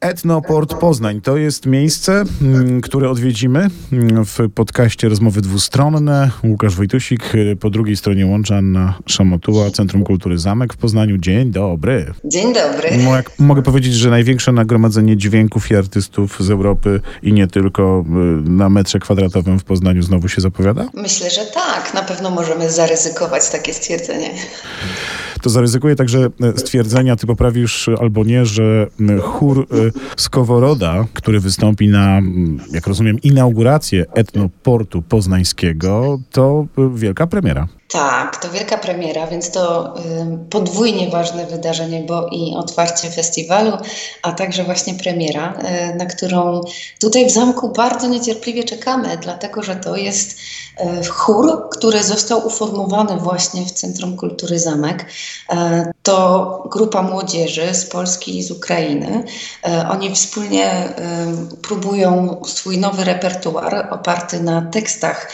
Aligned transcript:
Etnoport 0.00 0.74
Poznań 0.74 1.20
to 1.20 1.36
jest 1.36 1.66
miejsce, 1.66 2.24
mm, 2.42 2.80
które 2.80 3.10
odwiedzimy 3.10 3.68
mm, 3.92 4.24
w 4.24 4.38
podcaście 4.54 5.08
Rozmowy 5.08 5.40
Dwustronne. 5.40 6.30
Łukasz 6.44 6.74
Wojtusik, 6.74 7.34
y, 7.34 7.56
po 7.60 7.70
drugiej 7.70 7.96
stronie 7.96 8.26
łącza 8.26 8.56
Anna 8.56 8.98
Szamotuła, 9.06 9.70
Centrum 9.70 10.04
Kultury 10.04 10.38
Zamek 10.38 10.74
w 10.74 10.76
Poznaniu. 10.76 11.18
Dzień 11.18 11.50
dobry. 11.50 12.12
Dzień 12.24 12.54
dobry. 12.54 12.90
mogę 13.38 13.62
powiedzieć, 13.62 13.94
że 13.94 14.10
największe 14.10 14.52
nagromadzenie 14.52 15.16
dźwięków 15.16 15.70
i 15.70 15.76
artystów 15.76 16.36
z 16.40 16.50
Europy 16.50 17.00
i 17.22 17.32
nie 17.32 17.46
tylko 17.46 18.04
y, 18.46 18.50
na 18.50 18.68
metrze 18.68 18.98
kwadratowym 18.98 19.58
w 19.58 19.64
Poznaniu 19.64 20.02
znowu 20.02 20.28
się 20.28 20.40
zapowiada? 20.40 20.88
Myślę, 20.94 21.30
że 21.30 21.46
tak. 21.54 21.94
Na 21.94 22.02
pewno 22.02 22.30
możemy 22.30 22.70
zaryzykować 22.70 23.50
takie 23.50 23.74
stwierdzenie 23.74 24.30
to 25.42 25.50
zaryzykuję 25.50 25.96
także 25.96 26.28
e, 26.40 26.58
stwierdzenia, 26.58 27.16
ty 27.16 27.26
poprawisz 27.26 27.88
albo 28.00 28.24
nie, 28.24 28.46
że 28.46 28.86
chór 29.22 29.66
e, 29.70 29.90
Skoworoda, 30.16 31.06
który 31.14 31.40
wystąpi 31.40 31.88
na, 31.88 32.20
jak 32.72 32.86
rozumiem, 32.86 33.18
inaugurację 33.22 34.06
etnoportu 34.14 35.02
poznańskiego, 35.02 36.20
to 36.30 36.66
e, 36.78 36.90
wielka 36.98 37.26
premiera. 37.26 37.79
Tak, 37.90 38.36
to 38.36 38.50
wielka 38.50 38.78
premiera, 38.78 39.26
więc 39.26 39.50
to 39.50 39.94
podwójnie 40.50 41.08
ważne 41.08 41.46
wydarzenie, 41.46 42.00
bo 42.00 42.26
i 42.26 42.54
otwarcie 42.56 43.10
festiwalu, 43.10 43.72
a 44.22 44.32
także 44.32 44.64
właśnie 44.64 44.94
premiera, 44.94 45.54
y, 45.92 45.94
na 45.94 46.06
którą 46.06 46.60
tutaj 47.00 47.26
w 47.26 47.30
zamku 47.30 47.68
bardzo 47.72 48.08
niecierpliwie 48.08 48.64
czekamy, 48.64 49.18
dlatego 49.22 49.62
że 49.62 49.76
to 49.76 49.96
jest 49.96 50.38
y, 50.80 51.08
chór, 51.08 51.68
który 51.70 52.02
został 52.02 52.46
uformowany 52.46 53.16
właśnie 53.16 53.66
w 53.66 53.70
Centrum 53.70 54.16
Kultury 54.16 54.58
Zamek. 54.58 55.02
Y, 55.02 55.56
to 56.02 56.64
grupa 56.70 57.02
młodzieży 57.02 57.74
z 57.74 57.86
Polski 57.86 58.38
i 58.38 58.42
z 58.42 58.50
Ukrainy. 58.50 59.24
Oni 59.90 60.14
wspólnie 60.14 60.88
próbują 61.62 62.40
swój 62.46 62.78
nowy 62.78 63.04
repertuar 63.04 63.88
oparty 63.90 64.40
na 64.40 64.62
tekstach 64.62 65.32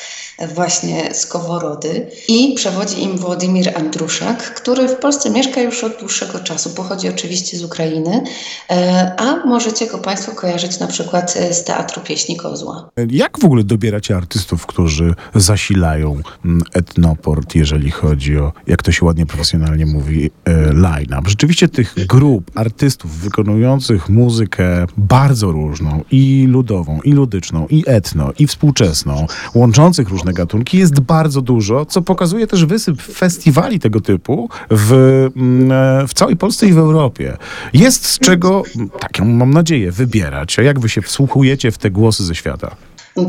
właśnie 0.54 1.14
z 1.14 1.26
Koworody 1.26 2.06
i 2.28 2.54
przewodzi 2.56 3.02
im 3.02 3.18
Władimir 3.18 3.78
Andruszak, 3.78 4.54
który 4.54 4.88
w 4.88 4.96
Polsce 4.96 5.30
mieszka 5.30 5.60
już 5.60 5.84
od 5.84 6.00
dłuższego 6.00 6.38
czasu. 6.38 6.70
Pochodzi 6.70 7.08
oczywiście 7.08 7.58
z 7.58 7.64
Ukrainy, 7.64 8.22
e, 8.70 9.12
a 9.18 9.46
możecie 9.46 9.86
go 9.86 9.98
Państwo 9.98 10.32
kojarzyć 10.32 10.78
na 10.78 10.86
przykład 10.86 11.34
e, 11.36 11.54
z 11.54 11.64
Teatru 11.64 12.02
Pieśni 12.02 12.36
Kozła. 12.36 12.90
Jak 13.10 13.38
w 13.40 13.44
ogóle 13.44 13.64
dobieracie 13.64 14.16
artystów, 14.16 14.66
którzy 14.66 15.14
zasilają 15.34 16.20
mm, 16.44 16.62
etnoport, 16.72 17.54
jeżeli 17.54 17.90
chodzi 17.90 18.38
o, 18.38 18.52
jak 18.66 18.82
to 18.82 18.92
się 18.92 19.06
ładnie 19.06 19.26
profesjonalnie 19.26 19.86
mówi, 19.86 20.30
e, 20.44 20.72
line-up? 20.72 21.30
Rzeczywiście 21.30 21.68
tych 21.68 21.94
grup 22.06 22.50
artystów 22.54 23.10
wykonujących 23.18 24.08
muzykę 24.08 24.86
bardzo 24.96 25.52
różną, 25.52 26.02
i 26.10 26.46
ludową, 26.48 27.00
i 27.04 27.12
ludyczną, 27.12 27.66
i 27.70 27.84
etno, 27.86 28.32
i 28.38 28.46
współczesną, 28.46 29.26
łączących 29.54 30.08
różne 30.08 30.25
różne 30.26 30.32
gatunki, 30.32 30.78
jest 30.78 31.00
bardzo 31.00 31.40
dużo, 31.40 31.86
co 31.86 32.02
pokazuje 32.02 32.46
też 32.46 32.64
wysyp 32.64 33.02
festiwali 33.02 33.80
tego 33.80 34.00
typu 34.00 34.48
w, 34.70 34.92
mm, 35.36 35.72
e, 35.72 36.08
w 36.08 36.14
całej 36.14 36.36
Polsce 36.36 36.66
i 36.66 36.72
w 36.72 36.78
Europie. 36.78 37.36
Jest 37.72 38.06
z 38.06 38.18
czego, 38.18 38.62
tak 39.00 39.20
mam 39.20 39.50
nadzieję, 39.50 39.92
wybierać. 39.92 40.58
A 40.58 40.62
jak 40.62 40.80
wy 40.80 40.88
się 40.88 41.02
wsłuchujecie 41.02 41.70
w 41.70 41.78
te 41.78 41.90
głosy 41.90 42.24
ze 42.24 42.34
świata? 42.34 42.76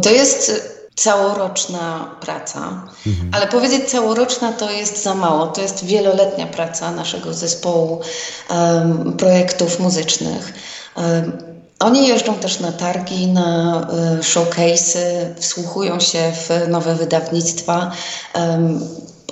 To 0.02 0.10
jest 0.10 0.52
całoroczna 0.96 2.16
praca, 2.22 2.60
mhm. 3.08 3.30
ale 3.32 3.48
powiedzieć 3.48 3.90
całoroczna 3.90 4.52
to 4.54 4.72
jest 4.72 5.04
za 5.04 5.16
mało. 5.16 5.48
To 5.48 5.62
jest 5.62 5.86
wieloletnia 5.86 6.48
praca 6.48 6.92
naszego 6.92 7.34
zespołu 7.34 8.02
um, 8.50 9.14
projektów 9.14 9.80
muzycznych. 9.80 10.54
Um, 10.96 11.32
oni 11.80 12.08
jeżdżą 12.08 12.34
też 12.34 12.60
na 12.60 12.72
targi, 12.72 13.28
na 13.28 13.82
y, 14.20 14.24
showcase'y, 14.24 15.00
wsłuchują 15.40 16.00
się 16.00 16.32
w 16.32 16.68
nowe 16.68 16.96
wydawnictwa, 16.96 17.92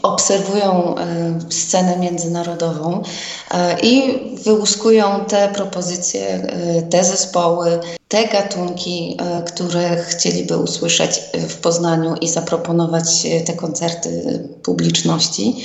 obserwują 0.03 0.95
y, 1.49 1.53
scenę 1.53 1.97
międzynarodową 1.97 3.01
y, 3.01 3.55
i 3.81 4.19
wyłuskują 4.43 5.25
te 5.25 5.49
propozycje, 5.49 6.47
te 6.89 7.03
zespoły, 7.03 7.79
te 8.07 8.27
gatunki, 8.27 9.17
które 9.47 10.03
chcieliby 10.03 10.57
usłyszeć 10.57 11.21
w 11.49 11.55
Poznaniu 11.55 12.15
i 12.21 12.29
zaproponować 12.29 13.05
te 13.45 13.53
koncerty 13.53 14.39
publiczności. 14.63 15.55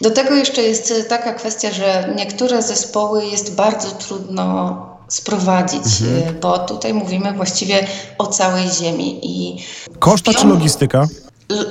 Do 0.00 0.10
tego 0.10 0.34
jeszcze 0.34 0.62
jest 0.62 0.92
taka 1.08 1.34
kwestia, 1.34 1.72
że 1.72 2.14
niektóre 2.16 2.62
zespoły 2.62 3.26
jest 3.26 3.54
bardzo 3.54 3.90
trudno 3.90 4.87
sprowadzić, 5.08 5.82
mhm. 6.00 6.28
Y, 6.28 6.40
bo 6.40 6.58
tutaj 6.58 6.94
mówimy 6.94 7.32
właściwie 7.32 7.86
o 8.18 8.26
całej 8.26 8.70
ziemi. 8.70 9.20
I 9.22 9.64
Koszta 9.98 10.34
czy 10.34 10.46
logistyka? 10.46 11.06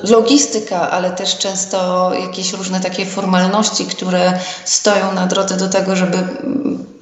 Logistyka, 0.03 0.91
ale 0.91 1.11
też 1.11 1.37
często 1.37 2.11
jakieś 2.13 2.53
różne 2.53 2.79
takie 2.79 3.05
formalności, 3.05 3.85
które 3.85 4.39
stoją 4.65 5.13
na 5.13 5.27
drodze 5.27 5.57
do 5.57 5.69
tego, 5.69 5.95
żeby 5.95 6.17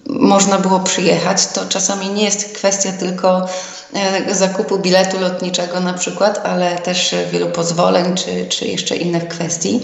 można 0.10 0.60
było 0.60 0.80
przyjechać. 0.80 1.48
To 1.48 1.66
czasami 1.66 2.10
nie 2.10 2.24
jest 2.24 2.54
kwestia 2.54 2.92
tylko 2.92 3.46
e, 3.94 4.36
zakupu 4.36 4.80
biletu 4.80 5.20
lotniczego 5.20 5.80
na 5.80 5.94
przykład, 5.94 6.42
ale 6.44 6.76
też 6.76 7.16
wielu 7.32 7.50
pozwoleń 7.50 8.16
czy, 8.16 8.46
czy 8.50 8.68
jeszcze 8.68 8.96
innych 8.96 9.28
kwestii. 9.28 9.82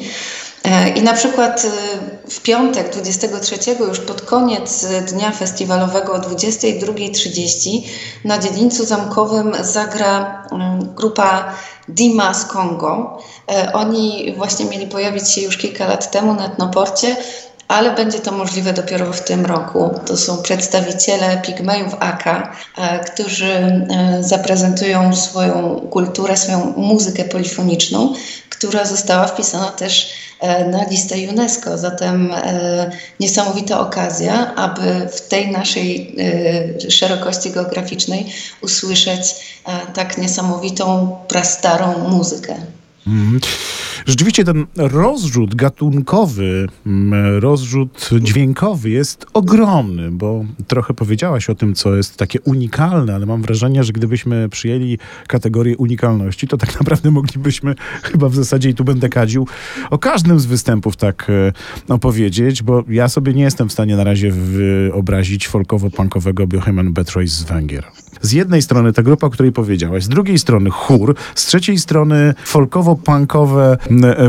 E, 0.64 0.90
I 0.90 1.02
na 1.02 1.14
przykład 1.14 1.66
e, 1.66 2.30
w 2.30 2.42
piątek 2.42 2.90
23 2.90 3.58
już 3.80 4.00
pod 4.00 4.22
koniec 4.22 4.86
dnia 5.12 5.32
festiwalowego 5.32 6.14
o 6.14 6.20
22.30 6.20 7.82
na 8.26 8.38
dziedzińcu 8.38 8.86
zamkowym 8.86 9.52
zagra 9.62 10.44
mm, 10.52 10.96
grupa 10.96 11.54
Dima 11.90 12.34
z 12.34 12.46
Kongo. 12.46 13.20
E, 13.52 13.74
oni 13.74 14.34
właśnie 14.38 14.66
mieli 14.66 14.88
pojawić 14.88 15.32
się 15.32 15.42
już 15.42 15.58
kilka 15.58 15.88
lat 15.88 16.12
temu 16.12 16.34
na 16.34 16.46
Etnoporcie, 16.46 17.16
ale 17.68 17.96
będzie 17.96 18.20
to 18.20 18.32
możliwe 18.32 18.74
dopiero 18.74 19.14
w 19.14 19.22
tym 19.22 19.46
roku. 19.46 19.90
To 20.06 20.18
są 20.18 20.42
przedstawiciele 20.42 21.42
Pigmejów 21.46 21.96
Aka, 22.00 22.56
którzy 23.14 23.82
zaprezentują 24.22 25.16
swoją 25.16 25.88
kulturę, 25.92 26.38
swoją 26.38 26.74
muzykę 26.78 27.24
polifoniczną, 27.24 28.14
która 28.50 28.86
została 28.86 29.28
wpisana 29.28 29.68
też 29.68 30.14
E, 30.31 30.31
na 30.72 30.84
listę 30.90 31.16
UNESCO. 31.30 31.78
Zatem 31.78 32.32
e, 32.34 32.92
niesamowita 33.20 33.80
okazja, 33.80 34.56
aby 34.56 35.08
w 35.12 35.22
tej 35.22 35.52
naszej 35.52 36.16
e, 36.86 36.92
szerokości 36.92 37.52
geograficznej 37.52 38.34
usłyszeć 38.62 39.36
tak 39.94 40.18
niesamowitą, 40.18 41.18
prastarą 41.28 42.10
muzykę. 42.10 42.56
Mhm. 43.08 43.40
Rzeczywiście 44.06 44.44
ten 44.44 44.66
rozrzut 44.78 45.56
gatunkowy, 45.56 46.68
mm, 46.86 47.40
rozrzut 47.40 48.10
dźwiękowy 48.22 48.90
jest 48.90 49.26
ogromny, 49.34 50.12
bo 50.12 50.46
trochę 50.68 50.94
powiedziałaś 50.94 51.50
o 51.50 51.56
tym, 51.56 51.76
co 51.76 51.96
jest 51.96 52.18
takie 52.18 52.42
unikalne, 52.42 53.16
ale 53.16 53.26
mam 53.26 53.42
wrażenie, 53.42 53.84
że 53.84 53.94
gdybyśmy 53.94 54.50
przyjęli 54.50 54.98
kategorię 55.28 55.78
unikalności, 55.78 56.48
to 56.48 56.58
tak 56.58 56.76
naprawdę 56.80 57.12
moglibyśmy 57.12 57.76
chyba 58.04 58.30
w 58.30 58.36
zasadzie, 58.36 58.70
i 58.70 58.74
tu 58.74 58.84
będę 58.84 59.10
kadził, 59.10 59.48
o 59.90 59.98
każdym 59.98 60.40
z 60.40 60.46
występów 60.46 60.98
tak 60.98 61.28
e, 61.30 61.94
opowiedzieć, 61.94 62.64
bo 62.64 62.84
ja 62.90 63.10
sobie 63.10 63.34
nie 63.34 63.44
jestem 63.44 63.70
w 63.70 63.72
stanie 63.72 63.96
na 63.96 64.04
razie 64.04 64.32
wyobrazić 64.32 65.50
folkowo-punkowego 65.50 66.48
Bohemian 66.48 66.94
Betroy 66.94 67.28
z 67.28 67.44
Węgier. 67.44 67.84
Z 68.22 68.32
jednej 68.32 68.62
strony 68.62 68.94
ta 68.94 69.04
grupa, 69.04 69.28
o 69.28 69.30
której 69.30 69.52
powiedziałaś, 69.52 70.04
z 70.04 70.10
drugiej 70.10 70.40
strony 70.40 70.70
chór, 70.70 71.16
z 71.36 71.46
trzeciej 71.46 71.80
strony 71.80 72.34
folkowo-punkowe 72.46 73.78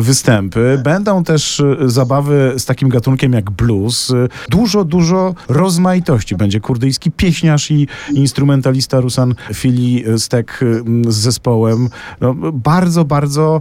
występy. 0.01 0.81
Będą 0.85 1.25
też 1.25 1.61
e, 1.61 1.77
zabawy 1.87 2.55
z 2.59 2.65
takim 2.65 2.89
gatunkiem 2.89 3.33
jak 3.33 3.51
blues. 3.51 4.13
Dużo, 4.49 4.85
dużo 4.85 5.35
rozmaitości. 5.49 6.37
Będzie 6.37 6.61
kurdyjski 6.61 7.11
pieśniarz 7.11 7.71
i 7.71 7.89
instrumentalista 8.15 9.01
Rusan 9.01 9.35
Fili 9.55 10.05
Stek 10.19 10.61
z 11.09 11.15
zespołem. 11.15 11.89
No, 12.21 12.35
bardzo, 12.53 13.05
bardzo 13.05 13.61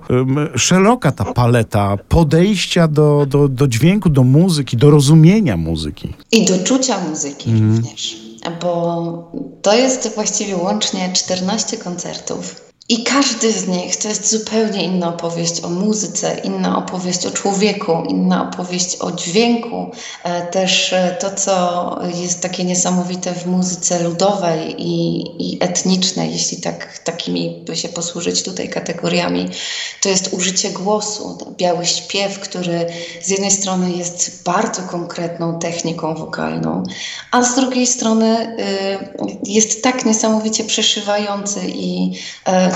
szeroka 0.56 1.12
ta 1.12 1.34
paleta 1.34 1.98
podejścia 2.10 2.88
do, 2.88 3.26
do, 3.30 3.48
do 3.48 3.68
dźwięku, 3.68 4.10
do 4.10 4.24
muzyki, 4.24 4.78
do 4.78 4.92
rozumienia 4.92 5.58
muzyki. 5.58 6.14
I 6.32 6.46
do 6.46 6.64
czucia 6.64 7.00
muzyki 7.10 7.50
mm. 7.50 7.78
również 7.78 8.31
bo 8.62 9.32
to 9.62 9.74
jest 9.74 10.16
właściwie 10.16 10.58
łącznie 10.58 11.14
14 11.14 11.78
koncertów 11.78 12.71
I 12.92 13.04
każdy 13.04 13.52
z 13.52 13.68
nich 13.68 13.96
to 13.96 14.08
jest 14.08 14.32
zupełnie 14.32 14.84
inna 14.84 15.10
opowieść 15.10 15.62
o 15.64 15.70
muzyce, 15.70 16.42
inna 16.44 16.78
opowieść 16.78 17.26
o 17.26 17.32
człowieku, 17.32 18.04
inna 18.10 18.50
opowieść 18.50 18.96
o 18.96 19.12
dźwięku. 19.12 19.92
E, 20.24 20.42
też 20.42 20.94
e, 20.94 21.18
to, 21.20 21.32
co 21.32 22.00
jest 22.16 22.42
takie 22.42 22.64
niesamowite 22.64 23.34
w 23.34 23.46
muzyce 23.46 24.04
ludowej 24.04 24.76
i, 24.78 25.22
i 25.40 25.58
etnicznej, 25.64 26.32
jeśli 26.32 26.62
tak, 26.62 26.98
takimi 26.98 27.64
by 27.66 27.76
się 27.76 27.90
posłużyć 27.90 28.44
tutaj 28.44 28.70
kategoriami, 28.70 29.50
to 30.02 30.10
jest 30.10 30.34
użycie 30.34 30.70
głosu, 30.70 31.38
biały 31.58 31.86
śpiew, 31.86 32.40
który 32.40 32.86
z 33.22 33.30
jednej 33.30 33.52
strony 33.52 33.92
jest 33.92 34.44
bardzo 34.44 34.82
konkretną 34.82 35.60
techniką 35.60 36.16
wokalną, 36.16 36.84
a 37.32 37.44
z 37.44 37.56
drugiej 37.56 37.88
strony 37.88 38.58
y, 38.60 39.42
jest 39.44 39.84
tak 39.84 40.06
niesamowicie 40.06 40.64
przeszywający 40.64 41.60
i 41.68 42.12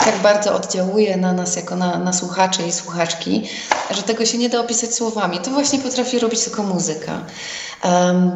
tak 0.06 0.22
bardzo 0.22 0.56
oddziałuje 0.56 1.18
na 1.18 1.34
nas 1.34 1.56
jako 1.56 1.76
na, 1.76 2.00
na 2.00 2.14
słuchacze 2.14 2.68
i 2.68 2.72
słuchaczki, 2.72 3.50
że 3.92 4.04
tego 4.04 4.26
się 4.26 4.38
nie 4.38 4.50
da 4.50 4.60
opisać 4.60 4.94
słowami. 4.94 5.40
To 5.40 5.52
właśnie 5.52 5.80
potrafi 5.80 6.20
robić 6.20 6.44
tylko 6.44 6.64
muzyka. 6.64 7.22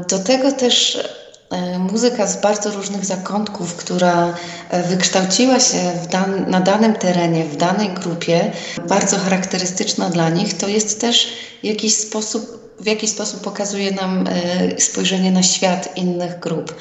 Do 0.10 0.20
tego 0.20 0.52
też 0.52 1.04
e, 1.50 1.80
muzyka 1.80 2.28
z 2.28 2.42
bardzo 2.42 2.72
różnych 2.72 3.06
zakątków, 3.06 3.76
która 3.76 4.34
e, 4.70 4.84
wykształciła 4.84 5.60
się 5.60 5.92
dan 6.12 6.50
na 6.50 6.60
danym 6.60 6.94
terenie, 6.94 7.46
w 7.46 7.56
danej 7.56 7.90
grupie, 7.90 8.52
bardzo 8.88 9.18
charakterystyczna 9.18 10.10
dla 10.10 10.30
nich, 10.30 10.58
to 10.58 10.68
jest 10.68 11.02
też 11.02 11.34
jakiś 11.64 11.96
sposób 11.96 12.60
w 12.80 12.86
jakiś 12.86 13.10
sposób 13.10 13.42
pokazuje 13.42 13.92
nam 13.92 14.28
e, 14.28 14.82
spojrzenie 14.82 15.32
na 15.32 15.44
świat 15.44 15.98
innych 15.98 16.40
grup. 16.40 16.76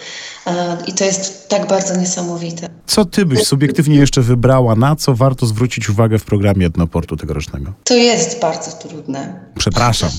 I 0.86 0.92
to 0.92 1.04
jest 1.04 1.48
tak 1.48 1.66
bardzo 1.66 1.96
niesamowite. 1.96 2.77
Co 2.88 3.04
ty 3.04 3.26
byś 3.26 3.44
subiektywnie 3.44 3.96
jeszcze 3.96 4.22
wybrała, 4.22 4.74
na 4.74 4.96
co 4.96 5.14
warto 5.14 5.46
zwrócić 5.46 5.90
uwagę 5.90 6.18
w 6.18 6.24
programie 6.24 6.66
Etnoportu 6.66 7.16
tegorocznego? 7.16 7.72
To 7.84 7.94
jest 7.94 8.40
bardzo 8.40 8.72
trudne. 8.72 9.40
Przepraszam. 9.58 10.10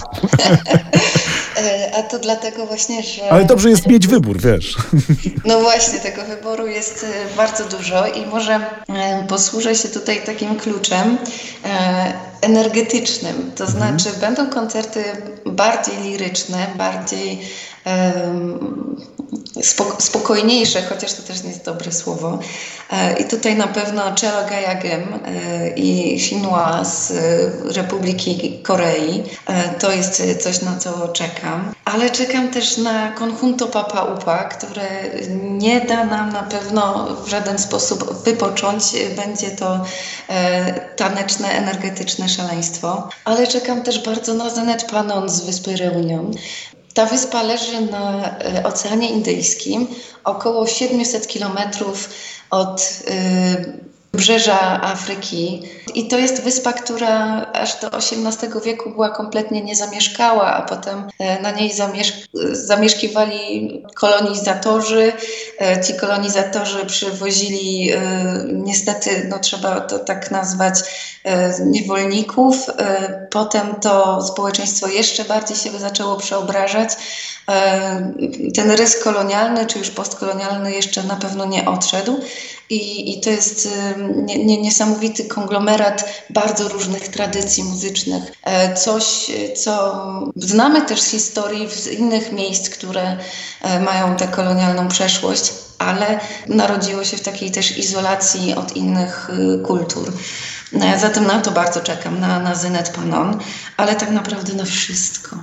E, 1.58 1.92
a 1.98 2.04
to 2.04 2.20
dlatego 2.20 2.66
właśnie, 2.66 3.04
że. 3.04 3.32
Ale 3.32 3.46
dobrze 3.46 3.70
jest 3.70 3.88
mieć 3.88 4.08
wybór, 4.08 4.42
wiesz. 4.42 4.78
No 5.46 5.60
właśnie, 5.60 6.00
tego 6.00 6.26
wyboru 6.26 6.68
jest 6.68 7.06
bardzo 7.38 7.78
dużo 7.78 8.08
i 8.08 8.26
może 8.26 8.60
posłużę 9.28 9.76
się 9.76 9.88
tutaj 9.88 10.22
takim 10.26 10.56
kluczem 10.56 11.18
energetycznym. 12.42 13.52
To 13.56 13.66
mhm. 13.66 14.00
znaczy, 14.00 14.20
będą 14.20 14.50
koncerty 14.50 15.04
bardziej 15.46 15.98
liryczne, 16.04 16.68
bardziej 16.78 17.40
spokojniejsze, 20.00 20.82
chociaż 20.82 21.14
to 21.14 21.22
też 21.22 21.44
nie 21.44 21.50
jest 21.50 21.66
dobre 21.66 21.92
słowo. 21.92 22.40
E, 22.92 23.20
I 23.20 23.26
tutaj 23.26 23.56
na 23.56 23.68
pewno 23.68 24.02
Chelo 24.22 24.50
Gayagem 24.50 25.20
e, 25.26 25.70
i 25.70 26.20
Shinhua 26.20 26.86
z 26.86 27.14
Republiki 27.76 28.60
Korei. 28.64 29.24
E, 29.48 29.70
to 29.70 29.92
jest 29.92 30.24
coś, 30.40 30.62
na 30.62 30.78
co 30.78 31.08
czekam. 31.08 31.74
Ale 31.86 32.10
czekam 32.10 32.48
też 32.52 32.78
na 32.78 33.12
Conjunto 33.12 33.68
Papa 33.68 34.04
Upa, 34.04 34.44
które 34.44 34.88
nie 35.42 35.82
da 35.82 36.06
nam 36.06 36.30
na 36.34 36.44
pewno 36.44 37.08
w 37.26 37.30
żaden 37.30 37.60
sposób 37.60 38.24
wypocząć. 38.24 38.84
Będzie 39.16 39.52
to 39.52 39.86
taneczne, 40.96 41.52
energetyczne 41.52 42.30
szaleństwo. 42.30 43.10
Ale 43.26 43.48
czekam 43.48 43.84
też 43.84 44.06
bardzo 44.06 44.34
na 44.34 44.50
Zenet 44.50 44.84
Panon 44.92 45.30
z 45.30 45.42
wyspy 45.42 45.76
Reunion. 45.76 46.32
Ta 47.00 47.06
wyspa 47.06 47.44
leży 47.44 47.82
na 47.82 48.38
e, 48.40 48.64
Oceanie 48.64 49.10
Indyjskim, 49.10 49.88
około 50.24 50.68
700 50.68 51.28
kilometrów 51.28 52.10
od 52.50 53.02
y, 53.08 53.89
wybrzeża 54.20 54.82
Afryki. 54.82 55.62
I 55.96 56.08
to 56.08 56.18
jest 56.18 56.44
wyspa, 56.44 56.74
która 56.74 57.46
aż 57.54 57.80
do 57.82 57.88
XVIII 57.88 58.52
wieku 58.66 58.90
była 58.90 59.10
kompletnie 59.10 59.62
niezamieszkała, 59.62 60.54
a 60.54 60.62
potem 60.62 61.08
e, 61.20 61.42
na 61.42 61.52
niej 61.52 61.74
zamieszk 61.74 62.16
zamieszkiwali 62.52 63.84
kolonizatorzy. 63.96 65.14
E, 65.62 65.84
ci 65.84 65.94
kolonizatorzy 65.94 66.86
przywozili 66.86 67.92
e, 67.92 68.00
niestety, 68.54 69.28
no 69.30 69.40
trzeba 69.40 69.82
to 69.82 70.00
tak 70.00 70.32
nazwać, 70.32 70.80
niewolników. 71.66 72.66
Potem 73.30 73.76
to 73.76 74.22
społeczeństwo 74.22 74.88
jeszcze 74.88 75.24
bardziej 75.24 75.58
się 75.58 75.80
zaczęło 75.80 76.16
przeobrażać. 76.16 76.90
Ten 78.56 78.72
rys 78.72 79.04
kolonialny, 79.04 79.66
czy 79.66 79.80
już 79.80 79.90
postkolonialny 79.90 80.72
jeszcze 80.72 81.04
na 81.04 81.16
pewno 81.16 81.46
nie 81.46 81.66
odszedł. 81.66 82.20
I, 82.70 83.14
i 83.18 83.22
to 83.22 83.30
jest 83.30 83.70
nie, 84.16 84.46
nie, 84.46 84.62
niesamowity 84.62 85.26
konglomerat 85.26 86.06
bardzo 86.30 86.68
różnych 86.68 87.08
tradycji 87.08 87.64
muzycznych. 87.64 88.24
E, 88.44 88.76
coś, 88.76 89.32
co 89.56 90.04
znamy 90.36 90.82
też 90.82 91.02
z 91.02 91.12
historii 91.12 91.70
z 91.70 91.88
innych 91.88 92.32
miejsc, 92.32 92.70
które 92.70 93.18
e, 93.62 93.80
mają 93.80 94.16
tę 94.16 94.28
kolonialną 94.28 94.88
przeszłość, 94.88 95.54
ale 95.80 96.20
narodziło 96.48 97.04
się 97.04 97.18
w 97.18 97.22
takiej 97.22 97.52
też 97.52 97.78
izolacji 97.78 98.54
od 98.54 98.76
innych 98.76 99.30
y, 99.30 99.60
kultur. 99.60 100.14
E, 100.74 101.00
zatem 101.00 101.28
na 101.28 101.42
to 101.42 101.52
bardzo 101.52 101.82
czekam, 101.82 102.20
na, 102.20 102.40
na 102.40 102.54
Panon, 102.96 103.40
ale 103.78 103.96
tak 103.96 104.12
naprawdę 104.12 104.54
na 104.54 104.66
wszystko 104.66 105.36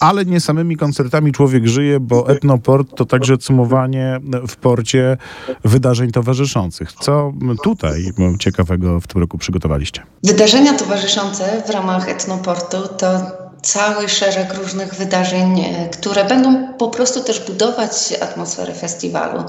ale 0.00 0.24
nie 0.24 0.40
samymi 0.40 0.76
koncertami 0.76 1.32
człowiek 1.32 1.66
żyje, 1.66 2.00
bo 2.00 2.28
Etnoport 2.28 2.96
to 2.96 3.04
także 3.04 3.38
cumowanie 3.38 4.20
w 4.48 4.56
porcie 4.56 5.16
wydarzeń 5.64 6.12
towarzyszących. 6.12 6.92
Co 6.92 7.32
tutaj 7.62 8.12
ciekawego 8.38 9.00
w 9.00 9.06
tym 9.06 9.20
roku 9.20 9.38
przygotowaliście? 9.38 10.02
Wydarzenia 10.24 10.74
towarzyszące 10.74 11.62
w 11.66 11.70
ramach 11.70 12.08
Etnoportu 12.08 12.76
to 12.98 13.40
cały 13.62 14.08
szereg 14.08 14.54
różnych 14.54 14.94
wydarzeń, 14.94 15.60
e, 15.60 15.88
które 15.88 16.24
będą 16.24 16.74
po 16.78 16.88
prostu 16.88 17.20
też 17.20 17.46
budować 17.46 17.90
atmosferę 18.20 18.74
festiwalu. 18.74 19.44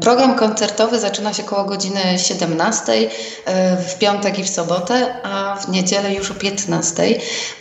Program 0.00 0.34
koncertowy 0.34 1.00
zaczyna 1.00 1.32
się 1.32 1.42
koło 1.42 1.64
godziny 1.64 2.00
17 2.18 2.92
e, 3.44 3.76
w 3.76 3.98
piątek 3.98 4.38
i 4.38 4.44
w 4.44 4.48
sobotę, 4.48 5.22
a 5.22 5.56
w 5.56 5.68
niedzielę 5.68 6.14
już 6.14 6.30
o 6.30 6.34
15. 6.34 7.02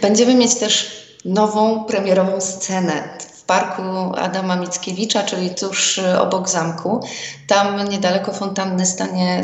Będziemy 0.01 0.36
mieć 0.36 0.56
też 0.56 1.05
nową 1.25 1.83
premierową 1.83 2.42
scenę 2.42 3.18
w 3.19 3.44
parku 3.44 3.81
Adama 4.16 4.56
Mickiewicza, 4.56 5.24
czyli 5.24 5.50
tuż 5.50 5.98
y, 5.98 6.19
obok 6.19 6.50
zamku. 6.50 7.00
Tam 7.48 7.89
niedaleko 7.89 8.31
fontanny 8.31 8.86
stanie 8.86 9.42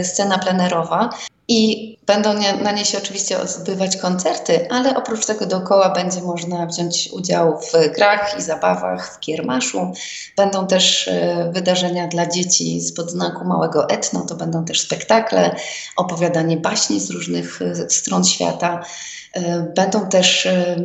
y, 0.00 0.04
scena 0.04 0.38
plenerowa. 0.38 1.10
I 1.48 1.96
będą 2.06 2.34
na 2.62 2.72
niej 2.72 2.84
się 2.84 2.98
oczywiście 2.98 3.38
odbywać 3.38 3.96
koncerty, 3.96 4.68
ale 4.70 4.96
oprócz 4.96 5.26
tego 5.26 5.46
dookoła 5.46 5.90
będzie 5.90 6.20
można 6.20 6.66
wziąć 6.66 7.08
udział 7.12 7.60
w 7.60 7.94
grach 7.94 8.38
i 8.38 8.42
zabawach, 8.42 9.14
w 9.14 9.20
kiermaszu. 9.20 9.92
Będą 10.36 10.66
też 10.66 11.08
y, 11.08 11.50
wydarzenia 11.52 12.06
dla 12.06 12.26
dzieci 12.26 12.80
z 12.80 12.94
podznaku 12.94 13.44
małego 13.44 13.88
etno, 13.88 14.20
to 14.20 14.34
będą 14.34 14.64
też 14.64 14.80
spektakle, 14.80 15.56
opowiadanie 15.96 16.56
baśni 16.56 17.00
z 17.00 17.10
różnych 17.10 17.60
stron 17.88 18.24
świata. 18.24 18.84
E, 19.32 19.60
będą 19.60 20.08
też 20.08 20.46
e, 20.46 20.76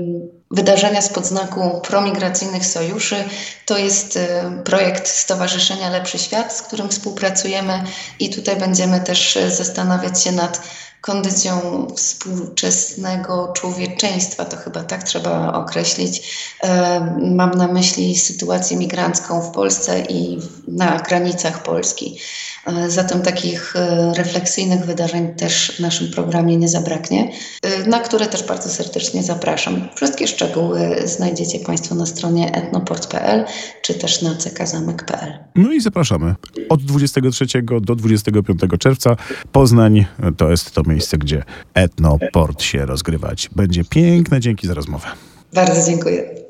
wydarzenia 0.51 1.01
z 1.01 1.09
podznaku 1.09 1.81
promigracyjnych 1.83 2.65
sojuszy. 2.65 3.24
To 3.65 3.77
jest 3.77 4.18
e, 4.18 4.62
projekt 4.63 5.07
Stowarzyszenia 5.07 5.89
Lepszy 5.89 6.19
Świat, 6.19 6.53
z 6.53 6.62
którym 6.62 6.89
współpracujemy 6.89 7.84
i 8.20 8.29
tutaj 8.29 8.55
będziemy 8.55 9.00
też 9.00 9.38
zastanawiać 9.50 10.24
się 10.24 10.31
nad 10.31 10.62
kondycją 11.01 11.88
współczesnego 11.96 13.53
człowieczeństwa, 13.55 14.46
to 14.46 14.58
chyba 14.58 14.84
tak 14.84 15.03
trzeba 15.03 15.53
określić. 15.53 16.38
Mam 17.36 17.51
na 17.51 17.67
myśli 17.67 18.17
sytuację 18.17 18.77
migrancką 18.77 19.41
w 19.41 19.51
Polsce 19.51 20.01
i 20.01 20.39
na 20.67 21.00
granicach 21.00 21.63
Polski. 21.63 22.17
E, 22.65 22.89
zatem 22.89 23.22
takich 23.22 23.75
e, 23.75 24.13
refleksyjnych 24.13 24.86
wydarzeń 24.86 25.34
też 25.36 25.72
w 25.77 25.79
naszym 25.79 26.12
programie 26.12 26.58
nie 26.58 26.70
zabraknie, 26.70 27.31
e, 27.62 27.88
na 27.89 28.00
które 28.00 28.25
też 28.25 28.43
bardzo 28.43 28.70
serdecznie 28.70 29.24
zapraszam. 29.24 29.88
Wszystkie 29.96 30.27
szczegóły 30.27 30.79
znajdziecie 31.05 31.60
Państwo 31.60 31.96
na 31.96 32.05
stronie 32.05 32.55
etnoport.pl 32.55 33.46
czy 33.81 33.93
też 33.93 34.22
na 34.22 34.36
ckzamek.pl. 34.36 35.34
No 35.55 35.72
i 35.72 35.81
zapraszamy. 35.81 36.36
Od 36.70 36.84
23 36.84 37.46
do 37.81 37.96
25 37.96 38.60
czerwca 38.79 39.15
Poznań 39.51 40.05
to 40.38 40.51
jest 40.51 40.72
to 40.72 40.84
miejsce, 40.91 41.17
gdzie 41.17 41.43
Etnoport 41.74 42.62
się 42.62 42.86
rozgrywać 42.86 43.50
będzie. 43.55 43.83
Piękne 43.83 44.39
dzięki 44.39 44.67
za 44.67 44.74
rozmowę. 44.74 45.07
Bardzo 45.53 45.91
dziękuję. 45.91 46.40